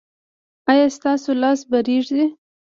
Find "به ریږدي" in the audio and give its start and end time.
1.69-2.25